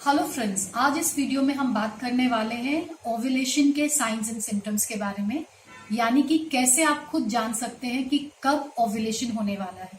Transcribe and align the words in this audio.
Hello 0.00 0.22
friends 0.24 0.62
आज 0.74 0.96
इस 0.98 1.12
video 1.16 1.40
में 1.42 1.52
हम 1.54 1.72
बात 1.74 1.98
करने 2.00 2.26
वाले 2.28 2.54
हैं 2.56 2.78
ओव्यूलेशन 3.06 3.70
के 3.72 3.88
साइंस 3.88 4.30
एंड 4.30 4.40
सिम्टम्स 4.40 4.86
के 4.86 4.96
बारे 4.96 5.22
में, 5.22 5.44
यानी 5.92 6.22
कि 6.22 6.38
कैसे 6.52 6.82
आप 6.82 7.04
खुद 7.10 7.26
जान 7.28 7.52
सकते 7.54 7.86
हैं 7.86 8.08
कि 8.08 8.18
कब 8.42 8.72
ओव्यूलेशन 8.78 9.32
होने 9.32 9.56
वाला 9.56 9.82
है। 9.82 9.98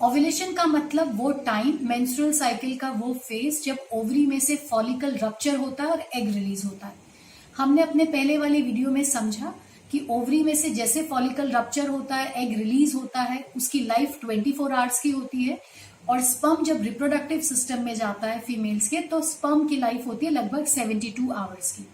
ओव्यूलेशन 0.00 0.52
का 0.52 0.64
मतलब 0.66 1.16
वो 1.18 1.30
टाइम 1.46 1.78
मेंस्ट्रुअल 1.88 2.32
साइकिल 2.32 2.76
का 2.76 2.90
वो 2.92 3.12
फ़ेज़ 3.28 3.62
जब 3.64 3.86
ओवरी 3.92 4.26
में 4.26 4.38
से 4.40 4.56
फॉलिकल 4.70 5.16
रप्चर 5.22 5.56
होता 5.56 5.84
है 5.84 5.90
और 5.90 6.00
एग 6.00 6.34
रिलीज़ 6.34 6.66
होता 6.66 6.86
है। 6.86 6.94
हमने 7.56 7.82
अपने 7.82 8.04
पहले 8.06 8.38
वाले 8.38 8.62
वीडियो 8.62 8.90
में 8.90 9.02
समझा 9.04 9.54
कि 9.92 10.06
ओवरी 10.10 10.42
में 10.42 10.54
से 10.56 10.70
जैसे 10.70 11.02
फॉलिकल 11.04 11.50
रप्चर 11.50 11.88
होता 11.88 12.16
है 12.16 12.42
एग 12.42 12.58
रिलीज़ 12.58 12.96
होता 12.96 13.22
है, 13.22 13.44
उसकी 13.56 13.80
लाइफ 13.80 14.18
24 14.24 14.52
फोर 14.52 14.72
आवर्स 14.72 15.00
की 15.00 15.10
होती 15.10 15.44
है। 15.44 15.60
और 16.08 16.20
स्पर्म 16.20 16.64
जब 16.64 16.82
रिप्रोडक्टिव 16.82 17.40
सिस्टम 17.40 17.82
में 17.82 17.94
जाता 17.94 18.26
है 18.26 18.38
फीमेल्स 18.40 18.88
के 18.88 19.00
तो 19.00 19.20
स्पर्म 19.22 19.66
की 19.68 19.76
लाइफ 19.76 20.06
होती 20.06 20.26
है 20.26 20.32
लगभग 20.32 20.66
72 20.66 21.30
आवर्स 21.32 21.72
की। 21.72 21.86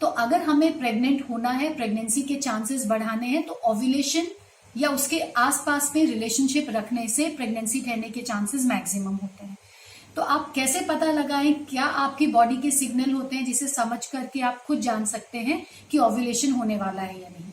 तो 0.00 0.06
अगर 0.06 0.42
हमें 0.42 0.78
प्रेग्नेंट 0.78 1.24
होना 1.30 1.50
है 1.50 1.74
प्रेगनेंसी 1.74 2.22
के 2.22 2.34
चांसेस 2.34 2.86
बढ़ाने 2.86 3.26
हैं 3.26 3.42
तो 3.42 3.60
ओव्यूलेशन 3.64 4.26
या 4.76 4.88
उसके 4.88 5.20
आसपास 5.36 5.92
में 5.96 6.04
रिलेशनशिप 6.06 6.66
रखने 6.70 7.06
से 7.08 7.28
प्रेगनेंसी 7.28 7.80
ठहरने 7.80 8.10
के 8.10 8.20
चांसेस 8.20 8.64
मैक्सिमम 8.64 9.14
होते 9.14 9.46
हैं। 9.46 9.56
तो 10.16 10.22
आप 10.22 10.52
कैसे 10.54 10.80
पता 10.80 11.06
लगाएँ 11.06 11.52
क्या 11.70 11.84
आपकी 11.84 12.26
बॉडी 12.26 12.56
के 12.56 12.70
सिग्नल 12.70 13.12
होते 13.12 13.36
हैं, 13.36 13.44
जिसे 13.44 13.66
समझ 13.66 14.06
करके 14.06 14.40
आप 14.40 14.64
खुद 14.66 14.80
जान 14.80 15.04
सकते 15.04 15.38
हैं 15.38 15.62
कि 15.90 15.98
ओव्यूलेशन 15.98 16.52
होने 16.52 16.76
वाला 16.76 17.02
है 17.02 17.20
या 17.22 17.28
नहीं? 17.28 17.49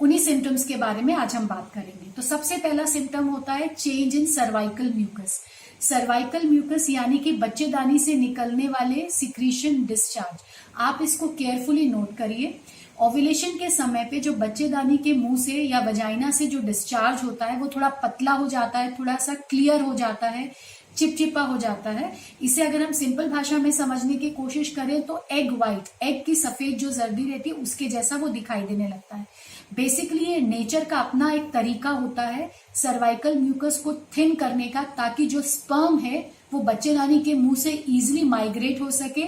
उन्हीं 0.00 0.18
सिम्टम्स 0.18 0.64
के 0.64 0.76
बारे 0.76 1.00
में 1.02 1.14
आज 1.14 1.34
हम 1.34 1.46
बात 1.46 1.70
करेंगे। 1.74 2.10
तो 2.16 2.22
सबसे 2.22 2.56
पहला 2.56 2.84
सिम्टम 2.86 3.28
होता 3.28 3.52
है 3.52 3.68
change 3.68 4.14
in 4.14 4.26
cervical 4.26 4.92
mucus 4.96 5.40
cervical 5.80 6.46
mucus 6.48 6.86
यानी 6.90 7.18
कि 7.18 7.32
बच्चेदानी 7.32 7.98
से 7.98 8.14
निकलने 8.14 8.68
वाले 8.68 9.08
सिक्रीशन 9.10 9.84
डिस्चार्ज 9.86 10.42
आप 10.76 10.98
इसको 11.02 11.28
केयरफुली 11.28 11.88
नोट 11.88 12.16
करिए। 12.16 12.58
ओव्यूलेशन 13.00 13.58
के 13.58 13.70
समय 13.70 14.04
पे 14.04 14.20
जो 14.20 14.32
बच्चेदानी 14.32 14.96
के 14.98 15.12
मुँह 15.12 15.36
से 15.36 15.54
या 15.54 15.80
वजाइना 15.80 16.30
से 16.30 16.46
जो 16.46 16.58
डिस्चार्ज 16.60 17.22
होता 17.24 17.46
है, 17.46 17.58
वो 17.58 17.66
थोड़ा 17.66 17.88
पतला 18.02 18.32
हो 18.32 18.48
जाता 18.48 18.78
है, 18.78 18.94
थोड़ा 18.94 19.16
सा 19.16 19.34
क्लियर 19.50 19.80
हो 19.80 19.94
जाता 19.94 20.28
है। 20.28 20.50
चिपचिपा 20.98 21.42
हो 21.42 21.56
जाता 21.58 21.90
है। 21.90 22.12
इसे 22.42 22.62
अगर 22.62 22.82
हम 22.82 22.92
सिंपल 22.92 23.28
भाषा 23.28 23.58
में 23.58 23.70
समझने 23.70 24.14
की 24.14 24.30
कोशिश 24.30 24.70
करें 24.70 25.00
तो 25.02 25.20
एग 25.32 25.52
वाइट 25.58 25.88
एग 26.02 26.24
की 26.26 26.34
सफ़ेद 26.34 26.76
जो 26.78 26.90
जर्दी 26.90 27.30
रहती 27.30 27.50
है, 27.50 27.56
उसके 27.56 27.88
जैसा 27.88 28.16
वो 28.16 28.28
दिखाई 28.28 28.62
देने 28.62 28.88
लगता 28.88 29.16
है। 29.16 29.26
बेसिकली 29.74 30.24
ये 30.24 30.40
नेचर 30.40 30.84
का 30.84 30.98
अपना 30.98 31.30
एक 31.32 31.50
तरीका 31.52 31.90
होता 31.90 32.22
है 32.22 32.50
सर्वाइकल 32.74 33.38
म्यूकस 33.38 33.78
को 33.78 33.92
थिन 34.16 34.34
करने 34.34 34.68
का, 34.68 34.82
ताकि 34.82 35.26
जो 35.26 35.40
स्पर्म 35.42 35.98
है, 35.98 36.30
वो 36.52 36.60
बच्चे 36.62 36.94
रानी 36.94 37.18
के 37.18 37.34
मुँह 37.34 37.54
से 37.54 37.70
इजिली 37.70 38.22
माइग्रेट 38.24 38.80
हो 38.80 38.90
सके। 38.90 39.24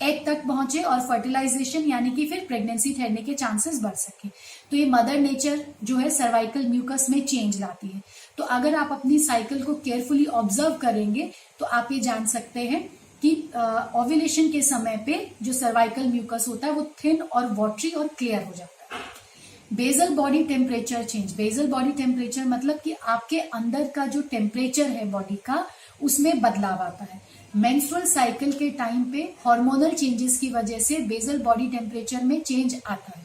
एग 0.00 0.24
तक 0.26 0.42
पहुँचे 0.46 0.82
और 0.82 1.00
फर्टिलाइजेशन 1.00 1.88
यानी 1.88 2.10
कि 2.10 2.26
फिर 2.26 2.44
प्रेगनेंसी 2.48 2.92
ठहरने 2.94 3.22
के 3.22 3.34
चांसेस 3.34 3.80
बढ़ 3.82 3.94
सके। 3.96 4.28
तो 4.70 4.76
ये 4.76 4.84
मदर 4.86 5.18
नेचर 5.20 5.64
जो 5.84 5.96
है 5.96 6.10
सर्वाइकल 6.10 6.66
म्यूकस 6.68 7.06
में 7.10 7.20
चेंज 7.22 7.60
लाती 7.60 7.88
है। 7.88 8.02
तो 8.38 8.44
अगर 8.46 8.74
आप 8.74 8.92
अपनी 8.92 9.18
साइकिल 9.20 9.62
को 9.62 9.74
केयरफुली 9.76 10.24
ऑब्ज़र्व 10.26 10.74
करेंगे 10.78 11.30
तो 11.60 11.66
आप 11.66 11.92
ये 11.92 12.00
जान 12.00 12.26
सकते 12.26 12.60
हैं 12.62 12.82
कि 13.22 13.32
ओव्यूलेशन 13.96 14.50
के 14.52 14.62
समय 14.64 14.96
पे 15.06 15.26
जो 15.42 15.52
सर्वाइकल 15.52 16.06
म्यूकस 16.08 16.44
होता 16.48 16.66
है, 16.66 16.72
वो 16.72 16.90
थिन 17.04 17.22
और 17.22 17.46
वॉटरी 17.54 17.90
और 17.90 18.08
क्लियर 18.18 18.42
हो 18.42 18.52
जाता 18.52 18.94
है। 18.94 19.08
Basal 19.72 20.14
body 20.14 20.42
temperature 20.44 21.02
change 21.04 21.34
basal 21.36 21.66
body 21.66 21.90
temperature 21.92 22.44
मतलब 22.44 22.78
कि 22.84 22.92
आपके 22.92 23.38
अंदर 23.38 23.84
का 23.96 24.06
जो 24.06 24.20
टेम्परेचर 24.30 24.90
है 24.90 25.04
बॉडी 25.10 25.36
का 25.44 25.66
उसमें 26.02 26.40
बदलाव 26.40 26.82
आता 26.82 27.04
है। 27.04 27.20
मेंस्ट्रुअल 27.56 28.04
साइकिल 28.06 28.52
के 28.52 28.70
टाइम 28.70 29.02
पे 29.04 29.22
हार्मोनल 29.44 29.90
चेंजेस 29.92 30.38
की 30.38 30.50
वजह 30.50 30.78
से 30.80 30.98
बेजल 31.06 31.42
बॉडी 31.42 31.66
टेम्परेचर 31.68 32.24
में 32.24 32.40
चेंज 32.40 32.74
आता 32.86 33.12
है। 33.16 33.24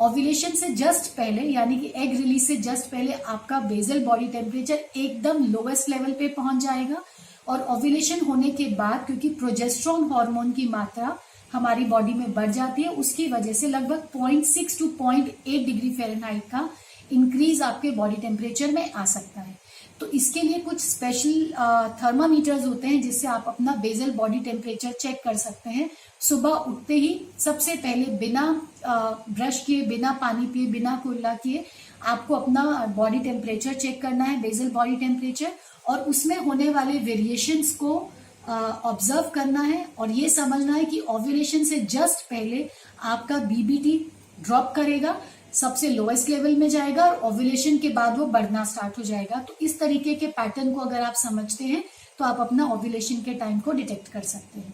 ओव्यूलेशन 0.00 0.50
से 0.50 0.68
जस्ट 0.74 1.10
पहले, 1.16 1.42
यानी 1.42 1.76
कि 1.78 1.92
एग 1.96 2.16
रिलीज़ 2.16 2.44
से 2.44 2.56
जस्ट 2.58 2.90
पहले 2.90 3.12
आपका 3.12 3.60
बेजल 3.60 4.04
बॉडी 4.04 4.28
टेम्परेचर 4.28 4.78
एकदम 4.96 5.44
लोवेस्ट 5.44 5.88
लेवल 5.88 6.12
पे 6.12 6.28
पहुँच 6.30 6.62
जाएगा 6.62 7.02
और 7.48 7.60
ओव्यूलेशन 7.70 8.20
होने 8.20 8.50
के 8.50 8.66
बाद, 8.74 9.04
क्योंकि 9.06 9.28
प्रोजेस्ट्रॉन 9.30 10.10
हार्मोन 10.12 10.52
की 10.52 10.68
मात्रा 10.68 11.16
हमारी 11.52 11.84
बॉडी 11.84 12.14
में 12.14 12.32
बढ़ 12.34 12.50
जाती 12.50 12.82
है, 12.82 12.88
उसकी 12.88 13.26
वजह 13.28 13.52
से 13.52 13.68
लगभग 13.68 14.08
point 14.12 14.44
six 14.44 14.78
two 14.78 14.88
point 14.98 15.28
eight 15.28 15.66
degree 15.66 15.90
Fahrenheit 15.90 16.42
का 16.50 16.68
इंक्रीज 17.12 17.62
आपके 17.62 17.90
बॉडी 17.90 18.16
टेम्परेचर 18.16 18.72
में 18.72 18.92
आ 18.92 19.04
सकता 19.04 19.40
है। 19.40 19.56
तो 20.00 20.06
इसके 20.08 20.40
लिए 20.42 20.58
कुछ 20.60 20.80
स्पेशल 20.80 21.52
थर्मामीटर्स 22.02 22.66
होते 22.66 22.86
हैं 22.88 23.00
जिससे 23.02 23.26
आप 23.28 23.44
अपना 23.48 23.74
बेजल 23.82 24.10
बॉडी 24.12 24.38
टेम्परेचर 24.40 24.92
चेक 24.92 25.20
कर 25.24 25.36
सकते 25.36 25.70
हैं। 25.70 25.88
सुबह 26.20 26.50
उठते 26.50 26.94
ही 26.94 27.20
सबसे 27.38 27.74
पहले 27.76 28.04
बिना 28.18 28.42
ब्रश 28.86 29.62
किए, 29.66 29.82
बिना 29.82 30.12
पानी 30.20 30.46
पिए, 30.46 30.66
बिना 30.68 30.96
कुल्ला 31.02 31.34
किए 31.34 31.64
आपको 32.04 32.34
अपना 32.34 32.62
बॉडी 32.96 33.18
टेम्परेचर 33.20 33.74
चेक 33.74 34.00
करना 34.02 34.24
है 34.24 34.40
बेजल 34.42 34.68
बॉडी 34.70 34.96
टेम्परेचर 34.96 35.52
और 35.88 36.00
उसमें 36.10 36.36
होने 36.38 36.68
वाले 36.70 36.98
वेरिएशंस 37.00 37.74
को 37.74 37.92
ऑब्ज़र्व 38.48 39.30
करना 39.34 39.62
है 39.62 39.86
और 39.98 40.10
ये 40.10 40.28
समझना 40.28 40.74
है 40.74 40.84
कि 40.84 40.98
ओव्यूलेशन 41.08 41.64
से 41.64 41.78
जस्ट 41.90 42.28
पहले 42.30 42.68
आपका 43.04 43.38
बीबीटी 43.38 43.96
ड्रॉप 44.40 44.72
करेगा। 44.76 45.16
सबसे 45.54 45.88
लोएस्ट 45.88 46.28
लेवल 46.28 46.56
में 46.56 46.68
जाएगा 46.68 47.06
और 47.06 47.20
ओव्यूलेशन 47.24 47.78
के 47.78 47.88
बाद 47.90 48.18
वो 48.18 48.26
बढ़ना 48.28 48.64
स्टार्ट 48.64 48.98
हो 48.98 49.02
जाएगा। 49.02 49.40
तो 49.40 49.56
इस 49.62 49.78
तरीके 49.80 50.14
के 50.14 50.26
पैटर्न 50.28 50.72
को 50.74 50.80
अगर 50.80 51.02
आप 51.02 51.14
समझते 51.16 51.64
हैं 51.64 51.84
तो 52.18 52.24
आप 52.24 52.40
अपना 52.40 52.72
ओव्यूलेशन 52.72 53.22
के 53.22 53.34
टाइम 53.34 53.60
को 53.60 53.72
डिटेक्ट 53.72 54.08
कर 54.08 54.22
सकते 54.22 54.60
हैं। 54.60 54.72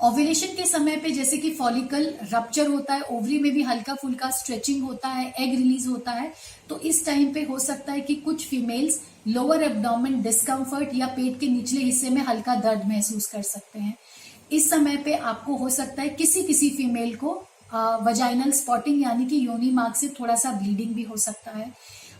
ओव्यूलेशन 0.00 0.54
के 0.56 0.64
समय 0.66 0.96
पे 0.96 1.10
जैसे 1.10 1.36
कि 1.38 1.50
फॉलिकल 1.50 2.06
रप्चर 2.32 2.66
होता 2.68 2.94
है 2.94 3.00
ओवरी 3.02 3.38
में 3.38 3.52
भी 3.52 3.62
हल्का 3.62 3.94
फुल्का 3.94 4.30
स्ट्रेचिंग 4.30 4.82
होता 4.82 5.08
है 5.08 5.26
एग 5.40 5.50
रिलीज़ 5.50 5.88
होता 5.88 6.12
है 6.12 6.32
तो 6.68 6.78
इस 6.80 7.04
टाइम 7.06 7.32
पे 7.34 7.42
हो 7.42 7.58
सकता 7.58 7.92
है 7.92 8.00
कि 8.00 8.14
कुछ 8.16 8.46
फीमेल्स 8.46 9.00
लोअर 9.28 9.62
एब्डोमेन 9.62 10.20
डिस्कम्फर्ट 10.22 10.94
या 10.94 11.06
पेट 11.06 11.38
के 11.40 11.48
निचले 11.48 11.80
हिस्से 11.80 12.10
में 12.10 12.22
हल्का 12.22 12.54
दर्द 12.56 12.86
महसूस 12.88 13.26
कर 13.26 13.42
सकते 13.42 13.78
हैं। 13.78 13.96
इस 14.52 14.68
समय 14.70 14.96
पे 14.96 15.14
आपको 15.14 15.56
हो 15.56 15.68
सकता 15.70 16.02
है 16.02 16.08
किसी 16.10 16.42
किसी 16.42 16.70
फीमेल 16.70 17.14
को 17.16 17.34
वजाइनल 17.70 18.50
स्पॉटिंग 18.52 19.02
यानी 19.02 19.26
कि 19.26 19.46
योनी 19.46 19.70
मार्ग 19.72 19.94
से 19.94 20.08
थोड़ा 20.20 20.34
सा 20.36 20.52
ब्लीडिंग 20.52 20.94
भी 20.94 21.02
हो 21.04 21.16
सकता 21.18 21.50
है। 21.50 21.72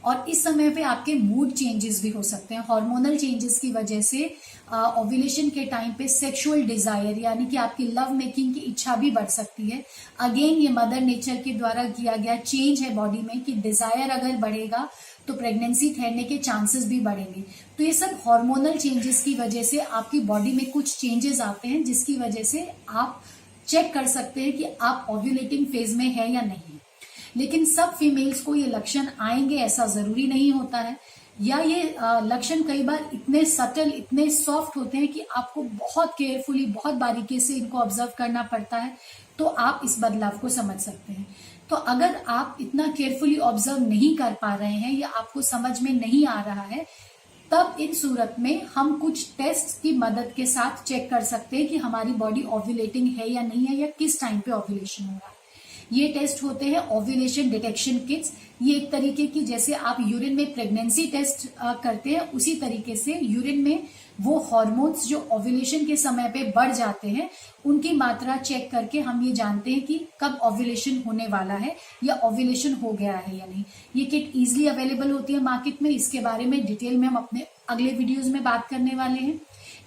और 0.04 0.24
इस 0.28 0.42
समय 0.44 0.68
पे 0.70 0.82
आपके 0.84 1.14
मूड 1.14 1.52
चेंजेस 1.52 2.00
भी 2.02 2.10
हो 2.10 2.22
सकते 2.22 2.54
हैं। 2.54 2.62
हार्मोनल 2.62 3.16
चेंजेस 3.18 3.58
की 3.58 3.70
वजह 3.72 4.00
से 4.02 4.24
ओव्यूलेशन 4.72 5.48
के 5.50 5.64
टाइम 5.64 5.92
पे 5.92 6.08
सेक्सुअल 6.08 6.62
डिज़ायर 6.66 7.18
यानी 7.18 7.46
कि 7.46 7.56
आपकी 7.56 7.86
लव 7.88 8.12
मेकिंग 8.14 8.54
की 8.54 8.60
इच्छा 8.60 8.94
भी 8.96 9.10
बढ़ 9.10 9.26
सकती 9.30 9.68
है। 9.70 9.82
अगेन 10.20 10.58
ये 10.58 10.68
मदर 10.70 11.00
नेचर 11.00 11.36
के 11.42 11.52
द्वारा 11.54 11.84
किया 11.86 12.16
गया 12.16 12.36
चेंज 12.36 12.80
है 12.82 12.94
बॉडी 12.94 13.22
में 13.22 13.40
कि 13.40 13.52
डिज़ायर 13.54 14.10
अगर 14.10 14.36
बढ़ेगा 14.36 14.88
तो 15.28 15.34
प्रेगनेंसी 15.34 15.88
ठहरने 15.94 16.24
के 16.24 16.36
चांसेस 16.38 16.86
भी 16.88 17.00
बढ़ेंगे। 17.00 17.42
तो 17.78 17.84
ये 17.84 17.92
सब 17.92 18.18
हार्मोनल 18.26 18.76
चेंजेस 18.78 19.22
की 19.22 19.34
वजह 19.34 19.62
से 19.62 19.78
आपकी 19.78 20.20
बॉडी 20.22 20.52
में 20.52 20.70
कुछ 20.70 20.96
चेंजेस 20.96 21.40
आते 21.40 21.68
हैं, 21.68 21.82
जिसकी 21.84 22.16
वजह 22.16 22.42
से 22.44 22.68
आप 22.88 23.22
चेक 23.69 23.93
कर 23.94 24.06
सकते 24.06 24.41
हैं 24.41 24.53
कि 24.53 24.65
आप 24.82 25.06
ओव्यूलेटिंग 25.10 25.66
फ़ेज़ 25.66 25.97
में 25.97 26.04
है 26.06 26.31
या 26.32 26.41
नहीं। 26.41 26.78
लेकिन 27.37 27.65
सब 27.66 27.94
फीमेल्स 27.94 28.41
को 28.41 28.54
ये 28.54 28.66
लक्षण 28.66 29.09
आएँगे, 29.21 29.56
ऐसा 29.56 29.87
ज़रूरी 29.87 30.27
नहीं 30.27 30.50
होता 30.53 30.78
है। 30.78 30.97
या 31.43 31.59
ये 31.59 31.82
लक्षण 32.00 32.62
कई 32.62 32.82
बार 32.82 33.10
इतने 33.15 33.44
सटल 33.44 33.91
इतने 33.91 34.28
सॉफ्ट 34.31 34.77
होते 34.77 34.99
हैं 34.99 35.09
कि 35.09 35.21
आपको 35.37 35.62
बहुत 35.62 36.15
केयरफुली 36.19 36.65
बहुत 36.66 36.94
बारीकी 36.94 37.41
से 37.41 37.54
इनको 37.54 37.78
ऑब्ज़र्व 37.78 38.12
करना 38.19 38.43
पड़ता 38.43 38.77
है 38.77 38.97
तो 39.38 39.44
आप 39.44 39.81
इस 39.84 39.97
बदलाव 40.00 40.38
को 40.38 40.48
समझ 40.48 40.78
सकते 40.81 41.12
हैं। 41.12 41.27
तो 41.71 41.77
अगर 41.77 42.16
आप 42.28 42.56
इतना 42.60 42.87
केयरफुली 42.97 43.37
ऑब्ज़र्व 43.38 43.83
नहीं 43.83 44.16
कर 44.16 44.33
पा 44.33 44.54
रहे 44.54 44.72
हैं 44.72 44.93
या 44.93 45.09
आपको 45.09 45.43
समझ 45.43 45.81
में 45.83 45.93
नहीं 45.93 46.27
आ 46.27 46.41
रहा 46.43 46.62
है 46.62 46.84
तब 47.50 47.76
इन 47.80 47.94
सूरत 47.94 48.36
में 48.38 48.62
हम 48.74 48.98
कुछ 48.98 49.26
टेस्ट 49.38 49.82
की 49.82 49.92
मदद 49.98 50.32
के 50.36 50.46
साथ 50.46 50.82
चेक 50.84 51.10
कर 51.10 51.22
सकते 51.22 51.56
हैं 51.56 51.68
कि 51.68 51.76
हमारी 51.76 52.12
बॉडी 52.12 52.42
ऑव्यूलेटिंग 52.42 53.09
है 53.09 53.30
या 53.30 53.42
नहीं 53.42 53.66
है 53.66 53.76
या 53.76 53.86
किस 53.98 54.21
टाइम 54.21 54.41
पे 54.41 54.50
ऑव्यूलेशन 54.50 55.04
होगा। 55.04 55.32
ये 55.92 56.09
टेस्ट 56.09 56.42
होते 56.42 56.66
हैं 56.66 56.86
ओव्यूलेशन 56.88 57.50
डिटेक्शन 57.50 57.98
किट्स 57.98 58.33
ये 58.62 58.74
एक 58.77 58.91
तरीके 58.92 59.27
की 59.27 59.41
जैसे 59.42 59.74
आप 59.74 59.97
यूरिन 60.00 60.36
में 60.36 60.53
प्रेगनेंसी 60.54 61.06
टेस्ट 61.06 61.47
करते 61.83 62.10
हैं, 62.10 62.21
उसी 62.33 62.54
तरीके 62.54 62.97
से 62.97 63.18
यूरिन 63.22 63.62
में 63.62 63.83
वो 64.21 64.38
हॉर्मोन्स 64.42 65.06
जो 65.06 65.18
ओव्यूलेशन 65.33 65.84
के 65.86 65.97
समय 65.97 66.28
पे 66.34 66.42
बढ़ 66.56 66.72
जाते 66.72 67.09
हैं, 67.09 67.28
उनकी 67.65 67.92
मात्रा 67.92 68.36
चेक 68.38 68.71
करके 68.71 69.00
हम 69.00 69.22
ये 69.24 69.33
जानते 69.33 69.72
हैं 69.72 69.83
कि 69.86 70.00
कब 70.21 70.38
ओव्यूलेशन 70.42 71.03
होने 71.06 71.27
वाला 71.27 71.54
है 71.54 71.77
या 72.04 72.15
ओव्यूलेशन 72.24 72.74
हो 72.74 72.92
गया 72.92 73.16
है 73.16 73.36
या 73.38 73.47
नहीं। 73.47 73.65
ये 73.97 74.04
किट 74.04 74.33
इजिली 74.36 74.66
अवेलेबल 74.68 75.10
होती 75.10 75.33
है 75.33 75.42
मार्केट 75.42 75.83
में। 75.83 75.91
इसके 75.91 76.21
बारे 76.21 76.44
में 76.44 76.65
डिटेल 76.66 76.97
में 76.97 77.06
हम 77.09 77.16
अपने 77.16 77.47
अगले 77.68 77.92
वीडियोज़ 77.92 78.30
में 78.30 78.42
बात 78.44 78.66
करने 78.71 78.94
वाले 78.97 79.21
हैं। 79.21 79.41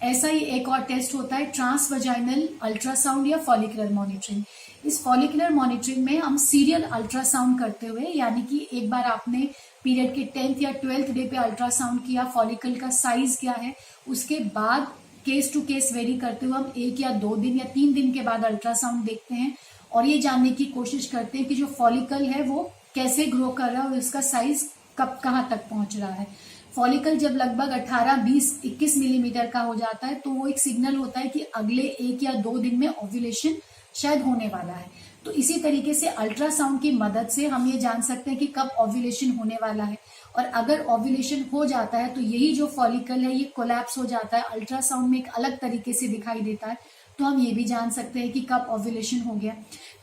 ऐसा 0.03 0.27
ही 0.27 0.39
एक 0.39 0.67
और 0.69 0.81
टेस्ट 0.83 1.15
होता 1.15 1.35
है 1.35 1.45
ट्रांस 1.45 1.91
वजाइनल 1.91 2.47
अल्ट्रासाउंड 2.63 3.27
या 3.27 3.37
फॉलिकुलर 3.37 3.91
मॉनिटरिंग 3.93 4.43
इस 4.85 5.01
फॉलिकुलर 5.03 5.49
मॉनिटरिंग 5.49 6.03
में 6.05 6.17
हम 6.19 6.37
सीरियल 6.37 6.83
अल्ट्रासाउंड 6.83 7.59
करते 7.59 7.87
हुए 7.87 8.05
यानी 8.15 8.41
कि 8.41 8.67
एक 8.73 8.89
बार 8.89 9.03
आपने 9.03 9.49
पीरियड 9.83 10.13
के 10.15 10.23
टेंथ 10.23 10.61
या 10.61 10.71
ट्वेल्थ 10.71 11.11
डे 11.11 11.25
पे 11.27 11.37
अल्ट्रासाउंड 11.37 11.99
किया 11.99 12.25
फॉलिकल 12.25 12.75
का 12.75 12.89
साइज़ 12.89 13.39
क्या 13.39 13.51
है 13.51 13.73
उसके 14.07 14.39
बाद 14.55 14.87
केस 15.25 15.51
टू 15.53 15.61
केस 15.61 15.91
वेरी 15.93 16.17
करते 16.17 16.45
हुए 16.45 16.57
हम 16.57 16.71
एक 16.77 16.99
या 16.99 17.09
दो 17.19 17.35
दिन 17.35 17.57
या 17.57 17.65
तीन 17.65 17.93
दिन 17.93 18.11
के 18.13 18.21
बाद 18.21 18.45
अल्ट्रासाउंड 18.45 19.03
देखते 19.05 19.35
हैं 19.35 19.53
और 19.91 20.05
ये 20.05 20.17
जानने 20.17 20.51
की 20.51 20.65
कोशिश 20.65 21.05
करते 21.05 21.37
हैं 21.37 21.47
कि 21.47 21.55
जो 21.55 21.65
फॉलिकल 21.77 22.25
है 22.25 22.43
वो 22.43 22.71
कैसे 22.95 23.25
ग्रो 23.25 23.49
कर 23.49 23.71
रहा 23.71 23.81
है 23.81 23.89
और 23.89 23.97
इसका 23.97 24.21
साइज़ 24.21 24.63
कब 24.97 25.19
कहाँ 25.23 25.47
तक 25.51 25.69
पहुँच 25.69 25.95
रहा 25.97 26.09
है। 26.09 26.27
फॉलिकल 26.75 27.17
जब 27.17 27.35
लगभग 27.35 27.71
18, 27.73 28.17
20, 28.25 28.49
21 28.65 28.97
मिलीमीटर 28.97 29.47
का 29.47 29.59
हो 29.59 29.75
जाता 29.75 30.07
है 30.07 30.15
तो 30.15 30.29
वो 30.29 30.47
एक 30.47 30.59
सिग्नल 30.59 30.95
होता 30.95 31.19
है 31.19 31.27
कि 31.27 31.39
अगले 31.55 31.83
एक 31.83 32.23
या 32.23 32.33
दो 32.41 32.57
दिन 32.57 32.75
में 32.79 32.87
ओव्यूलेशन 32.87 33.55
शायद 33.95 34.21
होने 34.21 34.47
वाला 34.47 34.73
है। 34.73 35.07
तो 35.25 35.31
इसी 35.31 35.57
तरीके 35.59 35.93
से 35.93 36.07
अल्ट्रासाउंड 36.07 36.81
की 36.81 36.91
मदद 36.91 37.27
से 37.29 37.47
हम 37.47 37.67
ये 37.67 37.79
जान 37.79 38.01
सकते 38.01 38.31
हैं 38.31 38.39
कि 38.39 38.47
कब 38.47 38.69
ओव्यूलेशन 38.79 39.31
होने 39.31 39.57
वाला 39.61 39.83
है। 39.83 39.97
और 40.37 40.45
अगर 40.45 40.85
ओव्यूलेशन 40.85 41.45
हो 41.53 41.65
जाता 41.65 41.97
है 41.97 42.13
तो 42.15 42.21
यही 42.21 42.53
जो 42.55 42.67
फॉलिकल 42.67 43.19
है, 43.19 43.33
ये 43.33 43.43
कोलैप्स 43.55 43.97
हो 43.97 44.05
जाता 44.05 44.37
है। 44.37 44.43
अल्ट्रासाउंड 44.43 45.09
में 45.09 45.17
एक 45.17 45.27
अलग 45.29 45.57
तरीके 45.59 45.93
से 45.93 46.07
दिखाई 46.07 46.41
देता 46.41 46.67
है। 46.67 46.77
तो 47.19 47.25
हम 47.25 47.39
ये 47.39 47.51
भी 47.51 47.63
जान 47.63 47.89
सकते 47.91 48.19
हैं 48.19 48.31
कि 48.31 48.41
कब 48.41 48.67
ओव्यूलेशन 48.71 49.19
हो 49.19 49.33
गया। 49.33 49.53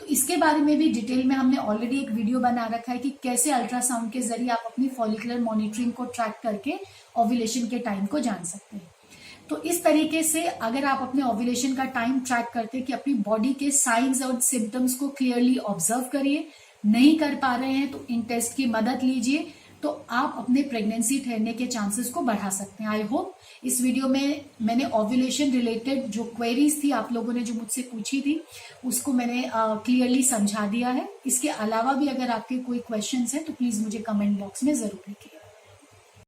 तो 0.00 0.06
इसके 0.06 0.36
बारे 0.36 0.58
में 0.60 0.76
भी 0.78 0.88
डिटेल 0.92 1.22
में 1.26 1.34
हमने 1.34 1.56
ऑलरेडी 1.56 1.98
एक 1.98 2.10
वीडियो 2.10 2.40
बना 2.40 2.66
रखा 2.66 2.92
है 2.92 2.98
कि 2.98 3.10
कैसे 3.22 3.50
अल्ट्रासाउंड 3.50 4.10
के 4.12 4.20
ज़रिए 4.20 4.48
आप 4.48 4.62
अपनी 4.66 4.88
फॉलिकुलर 4.88 5.40
मॉनिटरिंग 5.40 5.92
को 5.92 6.04
ट्रैक 6.06 6.34
करके 6.42 6.78
ओव्यूलेशन 7.16 7.66
के 7.66 7.78
टाइम 7.78 8.06
को 8.06 8.18
जान 8.18 8.44
सकते 8.44 8.76
हैं। 8.76 8.90
तो 9.50 9.56
इस 9.62 9.82
तरीके 9.84 10.22
से 10.22 10.42
अगर 10.42 10.84
आप 10.84 11.02
अपने 11.02 11.22
ओव्यूलेशन 11.22 11.74
का 11.74 11.84
टाइम 11.96 12.18
ट्रैक 12.20 12.48
करते 12.54 12.80
कि 12.80 12.92
अपनी 12.92 13.14
बॉडी 13.26 13.52
के 13.54 13.70
साइंस 13.72 14.22
और 14.22 14.40
सिम्टम्स 14.42 14.94
को 14.94 15.08
क्लियरली 15.18 15.56
ऑब्ज़र्व 15.58 16.08
करिए 16.12 16.46
नहीं 16.84 17.18
कर 17.18 17.34
पा 17.34 17.54
रहे 17.56 17.72
हैं 17.72 17.90
तो 17.90 18.04
इन 18.10 18.22
टेस्ट 18.22 18.56
की 18.56 18.66
मदद 18.66 19.02
लीजिए 19.02 19.46
तो 19.82 19.90
आप 20.10 20.34
अपने 20.38 20.62
प्रेगनेंसी 20.62 21.18
ठहरने 21.20 21.52
के 21.52 21.66
चांसेस 21.66 22.08
को 22.10 22.20
बढ़ा 22.22 22.48
सकते 22.50 22.84
हैं। 22.84 22.90
आई 22.90 23.02
होप 23.02 23.34
इस 23.64 23.80
वीडियो 23.80 24.08
में 24.08 24.44
मैंने 24.62 24.84
ओव्यूलेशन 24.94 25.50
रिलेटेड 25.52 26.06
जो 26.10 26.24
क्वेरीज 26.36 26.82
थी 26.84 26.90
आप 26.90 27.12
लोगों 27.12 27.32
ने 27.32 27.40
जो 27.40 27.54
मुझसे 27.54 27.82
पूछी 27.92 28.20
थी 28.20 28.40
उसको 28.84 29.12
मैंने 29.12 29.44
क्लियरली 29.54 30.22
uh, 30.22 30.28
समझा 30.28 30.66
दिया 30.66 30.88
है। 30.88 31.08
इसके 31.26 31.48
अलावा 31.48 31.92
भी 31.92 32.08
अगर 32.08 32.30
आपके 32.30 32.58
कोई 32.60 32.78
क्वेश्चन 32.86 33.26
है 33.34 33.42
तो 33.44 33.52
प्लीज़ 33.52 33.82
मुझे 33.84 33.98
कमेंट 33.98 34.38
बॉक्स 34.40 34.64
में 34.64 34.74
ज़रूर 34.74 35.04
लिखिए। 35.08 35.35